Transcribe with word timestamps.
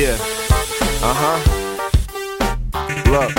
Yeah. 0.00 0.16
Uh 1.02 1.14
huh. 1.20 1.38
Look. 3.10 3.32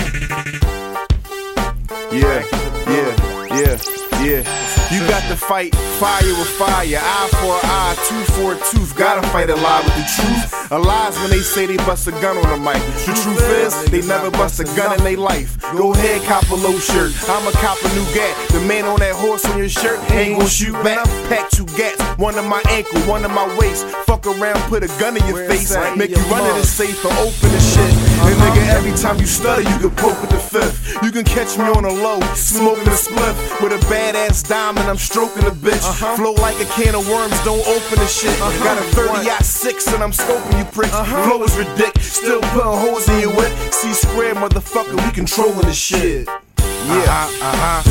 Yeah, 2.11 2.43
yeah, 2.87 3.11
yeah, 3.55 3.75
yeah. 4.21 4.41
You 4.91 4.99
got 5.07 5.23
to 5.29 5.37
fight 5.37 5.73
fire 6.01 6.33
with 6.33 6.49
fire, 6.57 6.97
eye 6.97 7.29
for 7.37 7.55
eye, 7.63 7.95
tooth 8.09 8.29
for 8.35 8.53
a 8.53 8.57
tooth. 8.71 8.97
Gotta 8.97 9.25
fight 9.29 9.49
a 9.49 9.55
lie 9.55 9.81
with 9.85 9.95
the 9.95 10.05
truth. 10.17 10.71
A 10.71 10.79
lie's 10.79 11.15
when 11.19 11.29
they 11.29 11.39
say 11.39 11.67
they 11.67 11.77
bust 11.77 12.07
a 12.07 12.11
gun 12.23 12.37
on 12.37 12.49
the 12.49 12.57
mic. 12.57 12.81
The 13.05 13.13
truth 13.21 13.45
is, 13.61 13.71
they 13.91 14.01
never 14.01 14.31
bust 14.31 14.59
a 14.59 14.65
gun 14.75 14.97
in 14.97 15.03
their 15.03 15.17
life. 15.17 15.61
Go 15.77 15.93
ahead, 15.93 16.23
cop 16.23 16.49
a 16.49 16.55
low 16.55 16.77
shirt. 16.79 17.13
I'ma 17.29 17.51
cop 17.61 17.77
a 17.83 17.89
new 17.93 18.03
gat. 18.17 18.33
The 18.49 18.61
man 18.67 18.85
on 18.85 18.99
that 18.99 19.13
horse 19.13 19.45
on 19.45 19.59
your 19.59 19.69
shirt 19.69 19.99
ain't 20.11 20.39
gon' 20.39 20.49
shoot 20.49 20.73
back. 20.83 21.05
Pack 21.29 21.51
two 21.51 21.67
gats, 21.77 22.01
one 22.17 22.35
in 22.37 22.47
my 22.49 22.63
ankle, 22.69 22.99
one 23.01 23.23
in 23.23 23.31
my 23.31 23.45
waist. 23.59 23.85
Fuck 24.09 24.25
around, 24.25 24.59
put 24.73 24.83
a 24.83 24.87
gun 24.99 25.15
in 25.15 25.23
your 25.27 25.47
face. 25.47 25.69
Make 25.95 26.09
you 26.09 26.23
run 26.33 26.41
to 26.49 26.59
the 26.59 26.65
safe 26.65 27.05
or 27.05 27.13
open 27.21 27.49
the 27.53 27.61
shit. 27.61 27.93
And 28.25 28.35
nigga, 28.41 28.67
every 28.73 28.97
time 28.97 29.19
you 29.19 29.27
stutter, 29.27 29.61
you 29.61 29.77
can 29.77 29.91
poke 29.91 30.19
with 30.19 30.31
the 30.31 30.41
fifth. 30.41 30.80
Can 31.21 31.45
catch 31.45 31.55
me 31.55 31.65
on 31.65 31.85
a 31.85 31.93
low, 31.93 32.19
smoking 32.33 32.87
a 32.87 32.97
spliff 32.97 33.61
with 33.61 33.73
a 33.73 33.85
badass 33.85 34.47
diamond. 34.47 34.89
I'm 34.89 34.97
stroking 34.97 35.43
a 35.43 35.51
bitch. 35.51 35.83
Uh-huh. 35.83 36.15
Flow 36.15 36.33
like 36.33 36.59
a 36.59 36.65
can 36.65 36.95
of 36.95 37.07
worms, 37.07 37.37
don't 37.43 37.61
open 37.67 37.99
the 37.99 38.07
shit. 38.07 38.31
Uh-huh. 38.41 38.63
Got 38.63 38.79
a 38.79 38.81
30 38.95 39.29
aught 39.29 39.45
six 39.45 39.85
and 39.93 40.01
I'm 40.01 40.11
scoping 40.11 40.57
you 40.57 40.65
pricks. 40.65 40.93
Uh-huh. 40.93 41.29
Flow 41.29 41.43
is 41.43 41.55
ridiculous, 41.55 42.11
still 42.11 42.41
putting 42.41 42.63
holes 42.63 43.07
in 43.07 43.19
your 43.19 43.35
whip. 43.35 43.51
C 43.71 43.93
square, 43.93 44.33
motherfucker, 44.33 44.95
we 44.95 45.11
controlling 45.11 45.61
the 45.61 45.73
shit. 45.73 46.27
Yeah. 46.87 47.05
Uh-huh, 47.05 47.45
uh-huh. 47.45 47.81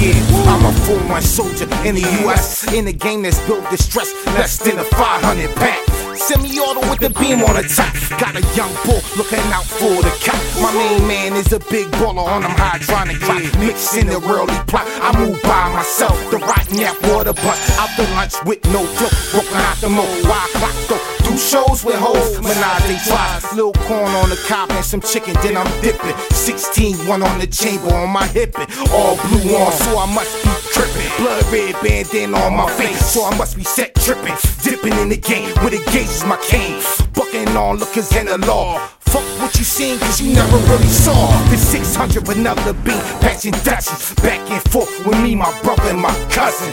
Yeah, 0.00 0.12
yeah. 0.12 0.52
I'm 0.52 0.64
a 0.66 0.72
full 0.84 1.00
one 1.08 1.22
soldier 1.22 1.64
in 1.86 1.94
the 1.94 2.06
US. 2.24 2.72
In 2.72 2.86
a 2.88 2.92
game 2.92 3.22
that's 3.22 3.40
built 3.46 3.68
to 3.70 3.76
stress 3.76 4.12
less 4.36 4.58
than 4.58 4.78
a 4.78 4.84
500 4.84 5.54
pack. 5.56 5.80
Semi-auto 6.16 6.80
with 6.88 7.00
the 7.00 7.10
beam 7.20 7.42
on 7.42 7.56
the 7.56 7.64
top. 7.64 7.92
Got 8.20 8.36
a 8.36 8.44
young 8.54 8.72
bull 8.84 9.00
looking 9.16 9.44
out 9.52 9.64
for 9.64 10.00
the 10.02 10.12
cop. 10.24 10.40
My 10.62 10.72
main 10.72 11.06
man 11.08 11.32
is 11.34 11.52
a 11.52 11.58
big 11.70 11.88
baller 11.98 12.24
on 12.24 12.42
them 12.42 12.52
hydronic 12.52 13.20
clock. 13.20 13.42
Mixing 13.58 14.06
the 14.06 14.20
worldly 14.20 14.56
plot. 14.68 14.86
I 15.00 15.10
move 15.18 15.40
by 15.42 15.72
myself. 15.72 16.16
The 16.30 16.38
rotten 16.38 16.76
nap 16.76 16.96
water 17.08 17.32
butt. 17.32 17.58
Out 17.80 17.90
the 17.96 18.04
lunch 18.14 18.34
with 18.44 18.64
no 18.72 18.84
flow. 18.84 19.10
Broken 19.32 19.56
out 19.56 19.76
the 19.78 19.88
mold. 19.88 20.24
Why 20.28 20.48
clock 20.54 20.76
though? 20.88 21.13
Shows 21.38 21.84
with 21.84 21.96
hoes. 21.96 22.40
Menage 22.40 22.90
a 22.90 23.08
trois. 23.08 23.54
Little 23.54 23.72
corn 23.72 24.10
on 24.22 24.30
the 24.30 24.36
cob 24.46 24.70
and 24.70 24.84
some 24.84 25.00
chicken. 25.00 25.34
Then 25.42 25.56
I'm 25.56 25.66
dipping. 25.82 26.16
16, 26.30 27.06
one 27.06 27.22
on 27.22 27.38
the 27.40 27.46
chamber 27.46 27.92
on 27.94 28.10
my 28.10 28.26
hip. 28.28 28.54
All 28.92 29.16
blue 29.16 29.56
on, 29.56 29.72
so 29.72 29.98
I 29.98 30.06
must 30.14 30.34
be 30.44 30.50
tripping. 30.72 31.10
Blood 31.18 31.44
red 31.52 31.74
bandana 31.82 32.38
on 32.38 32.56
my 32.56 32.70
face, 32.72 33.12
so 33.12 33.24
I 33.24 33.36
must 33.36 33.56
be 33.56 33.64
set 33.64 33.94
tripping. 33.96 34.36
Dipping 34.62 34.92
in 35.00 35.08
the 35.08 35.16
game 35.16 35.52
with 35.62 35.72
the 35.72 35.82
gauge 35.90 36.08
is 36.08 36.24
my 36.24 36.36
cane. 36.36 36.80
Bucking 37.14 37.56
on 37.56 37.78
lookers 37.78 38.12
and 38.14 38.28
the 38.28 38.38
law. 38.46 38.78
Fuck 39.00 39.22
what 39.40 39.56
you 39.58 39.64
seen, 39.64 39.98
cause 39.98 40.20
you 40.20 40.34
never 40.34 40.56
really 40.56 40.86
saw. 40.86 41.30
The 41.50 41.56
600 41.56 42.26
vanilla 42.26 42.74
bean, 42.84 43.00
passing 43.20 43.52
Dutchies. 43.64 44.14
Back 44.22 44.40
and 44.50 44.62
forth 44.70 45.06
with 45.06 45.20
me, 45.20 45.34
my 45.34 45.50
brother, 45.62 45.90
and 45.90 46.00
my 46.00 46.14
cousin. 46.30 46.72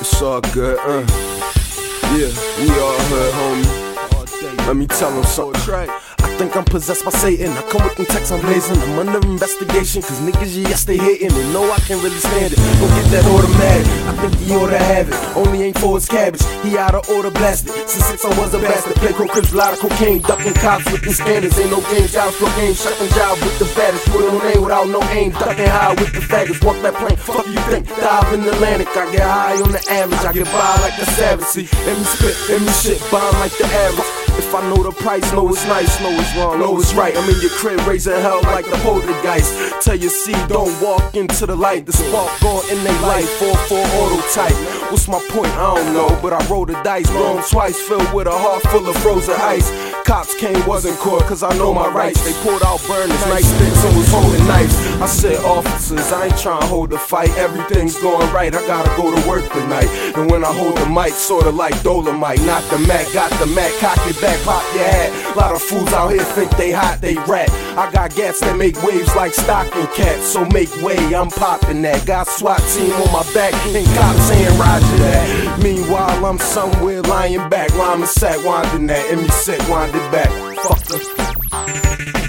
It's 0.00 0.20
all 0.20 0.40
good, 0.40 0.78
uh. 0.80 1.33
Yeah, 2.14 2.30
we 2.60 2.70
all 2.78 2.94
hood, 3.10 3.34
homie. 3.34 4.66
Let 4.68 4.76
me 4.76 4.86
tell 4.86 5.10
them 5.10 5.24
something. 5.24 5.60
Think 6.34 6.56
I'm 6.56 6.64
possessed 6.64 7.04
by 7.04 7.12
Satan. 7.12 7.52
I 7.52 7.62
come 7.70 7.84
with 7.84 7.94
them 7.94 8.06
texts 8.06 8.32
I'm 8.32 8.40
blazing. 8.40 8.76
I'm 8.76 8.98
under 8.98 9.22
investigation, 9.22 10.02
cause 10.02 10.18
niggas, 10.20 10.58
yes, 10.60 10.82
they 10.84 10.98
hating. 10.98 11.30
And 11.30 11.52
no, 11.52 11.62
I 11.70 11.78
can't 11.86 12.02
really 12.02 12.18
stand 12.18 12.52
it. 12.52 12.58
Don't 12.58 12.90
get 12.90 13.06
that 13.14 13.24
automatic. 13.30 13.86
I 14.10 14.12
think 14.18 14.34
he 14.42 14.52
oughta 14.52 14.76
have 14.76 15.08
it. 15.08 15.14
Only 15.36 15.62
ain't 15.62 15.78
for 15.78 15.94
his 15.94 16.06
cabbage. 16.06 16.42
He 16.66 16.76
oughta 16.76 17.06
order 17.14 17.30
blasted. 17.30 17.70
Since 17.88 18.04
six, 18.06 18.24
I 18.24 18.34
was 18.34 18.52
a 18.52 18.58
bastard. 18.58 18.96
Play 18.96 19.12
crow 19.12 19.28
crips, 19.28 19.54
lot 19.54 19.74
of 19.74 19.78
cocaine. 19.78 20.22
Ducking 20.22 20.54
cops 20.54 20.90
with 20.90 21.02
the 21.06 21.14
scanners. 21.14 21.56
Ain't 21.56 21.70
no 21.70 21.80
games, 21.94 22.16
out 22.16 22.34
for 22.34 22.50
games. 22.58 22.82
Shutting 22.82 23.08
job 23.14 23.38
with 23.38 23.56
the 23.62 23.70
baddest. 23.78 24.04
Put 24.10 24.26
on 24.26 24.42
aim 24.50 24.62
without 24.62 24.88
no 24.88 25.02
aim. 25.14 25.30
Ducking 25.38 25.70
high 25.70 25.94
with 25.94 26.12
the 26.12 26.20
faggots. 26.20 26.58
Walk 26.66 26.82
that 26.82 26.94
plane. 26.98 27.16
Fuck 27.16 27.46
you 27.46 27.62
think. 27.70 27.86
Dive 27.86 28.34
in 28.34 28.42
the 28.42 28.50
Atlantic. 28.50 28.88
I 28.90 29.06
get 29.12 29.22
high 29.22 29.62
on 29.62 29.70
the 29.70 29.82
average. 29.86 30.24
I 30.26 30.32
get 30.32 30.50
by 30.50 30.82
like 30.82 30.98
a 30.98 31.06
savage. 31.14 31.46
See, 31.46 31.70
let 31.86 31.94
me 31.94 32.04
spit, 32.04 32.34
me 32.58 32.72
shit. 32.74 32.98
Bomb 33.08 33.38
like 33.38 33.54
the 33.54 33.70
average. 33.70 34.43
I 34.54 34.62
know 34.70 34.82
the 34.82 34.92
price, 34.92 35.32
know 35.32 35.48
it's 35.48 35.66
nice, 35.66 36.00
know 36.00 36.10
it's 36.10 36.36
wrong, 36.36 36.60
know 36.60 36.78
it's 36.78 36.94
right. 36.94 37.16
I'm 37.16 37.28
in 37.28 37.40
your 37.40 37.50
crib 37.50 37.80
raising 37.86 38.14
hell 38.20 38.40
like 38.42 38.64
the 38.64 38.76
poltergeist. 38.78 39.82
Tell 39.82 39.96
your 39.96 40.10
seed, 40.10 40.48
don't 40.48 40.70
walk 40.80 41.14
into 41.14 41.46
the 41.46 41.56
light. 41.56 41.86
The 41.86 41.92
spark 41.92 42.30
gone 42.40 42.62
in 42.70 42.82
their 42.84 43.00
life, 43.02 43.28
4-4 43.40 43.84
auto 43.98 44.20
type. 44.32 44.54
What's 44.90 45.08
my 45.08 45.18
point? 45.30 45.52
I 45.54 45.74
don't 45.74 45.92
know, 45.92 46.18
but 46.22 46.32
I 46.32 46.46
rolled 46.46 46.68
the 46.68 46.80
dice. 46.82 47.10
Wrong 47.10 47.42
twice, 47.50 47.80
filled 47.80 48.12
with 48.14 48.26
a 48.26 48.32
heart 48.32 48.62
full 48.68 48.88
of 48.88 48.96
frozen 48.98 49.34
ice. 49.38 49.70
Cops 50.04 50.34
came, 50.34 50.64
wasn't 50.66 50.98
caught, 50.98 51.22
cause 51.22 51.42
I 51.42 51.56
know 51.56 51.72
my 51.72 51.88
rights. 51.88 52.22
They 52.24 52.32
pulled 52.42 52.62
out 52.62 52.80
burners, 52.86 53.26
nice 53.26 53.46
sticks, 53.46 53.84
and 53.84 53.96
was 53.96 54.10
holding 54.10 54.46
knives. 54.46 54.76
I 55.00 55.06
said, 55.06 55.36
officers, 55.44 56.12
I 56.12 56.26
ain't 56.26 56.38
trying 56.38 56.60
to 56.60 56.66
hold 56.66 56.90
the 56.90 56.98
fight. 56.98 57.30
Everything's 57.38 57.98
going 57.98 58.30
right, 58.32 58.54
I 58.54 58.66
gotta 58.66 58.94
go 59.00 59.14
to 59.14 59.28
work 59.28 59.50
tonight. 59.50 59.88
And 60.16 60.30
when 60.30 60.44
I 60.44 60.52
hold 60.52 60.76
the 60.76 60.86
mic, 60.86 61.14
sorta 61.14 61.50
like 61.50 61.82
Dolomite, 61.82 62.42
not 62.42 62.62
the 62.70 62.78
Mac, 62.86 63.10
got 63.12 63.30
the 63.40 63.46
Mac, 63.46 63.72
cock 63.80 63.98
it 64.06 64.20
back, 64.20 64.43
pop 64.44 64.62
your 64.74 64.84
hat. 64.84 65.36
Lot 65.36 65.54
of 65.54 65.62
fools 65.62 65.92
out 65.92 66.08
here 66.08 66.22
think 66.22 66.50
they 66.56 66.70
hot, 66.70 67.00
they 67.00 67.14
rat. 67.26 67.50
I 67.76 67.90
got 67.90 68.14
gats 68.14 68.40
that 68.40 68.56
make 68.56 68.80
waves 68.82 69.14
like 69.16 69.34
stocking 69.34 69.86
cats, 69.94 70.26
so 70.26 70.44
make 70.46 70.70
way, 70.82 70.98
I'm 71.14 71.30
popping 71.30 71.82
that. 71.82 72.06
Got 72.06 72.28
SWAT 72.28 72.60
team 72.72 72.92
on 72.92 73.12
my 73.12 73.24
back, 73.34 73.54
and 73.74 73.86
cops 73.86 74.22
saying 74.28 74.58
Roger 74.58 74.96
that. 75.02 75.60
Meanwhile, 75.62 76.24
I'm 76.24 76.38
somewhere 76.38 77.02
lying 77.02 77.48
back, 77.48 77.70
rhyming 77.74 78.06
sack, 78.06 78.44
winding 78.44 78.86
that, 78.86 79.10
and 79.10 79.22
me 79.22 79.28
sick, 79.28 79.60
winding 79.68 80.10
back. 80.10 80.28
Fuck 80.62 80.80
the 80.84 82.23